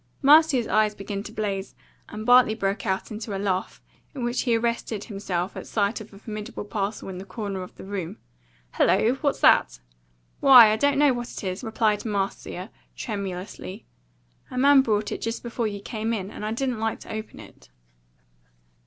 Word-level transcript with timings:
Marcia's 0.23 0.65
eyes 0.65 0.95
began 0.95 1.21
to 1.21 1.31
blaze, 1.31 1.75
and 2.09 2.25
Bartley 2.25 2.55
broke 2.55 2.87
out 2.87 3.11
into 3.11 3.37
a 3.37 3.37
laugh, 3.37 3.79
in 4.15 4.23
which 4.23 4.41
he 4.41 4.57
arrested 4.57 5.03
himself 5.03 5.55
at 5.55 5.67
sight 5.67 6.01
of 6.01 6.11
a 6.11 6.17
formidable 6.17 6.65
parcel 6.65 7.07
in 7.09 7.19
the 7.19 7.23
corner 7.23 7.61
of 7.61 7.75
the 7.75 7.83
room. 7.83 8.17
"Hello! 8.71 9.13
What's 9.21 9.41
that?" 9.41 9.79
"Why, 10.39 10.71
I 10.71 10.75
don't 10.75 10.97
know 10.97 11.13
what 11.13 11.29
it 11.31 11.43
is," 11.43 11.63
replied 11.63 12.03
Marcia 12.03 12.71
tremulously. 12.95 13.85
"A 14.49 14.57
man 14.57 14.81
brought 14.81 15.11
it 15.11 15.21
just 15.21 15.43
before 15.43 15.67
you 15.67 15.79
came 15.81 16.13
in, 16.13 16.31
and 16.31 16.43
I 16.43 16.51
didn't 16.51 16.79
like 16.79 16.99
to 17.01 17.13
open 17.13 17.39
it." 17.39 17.69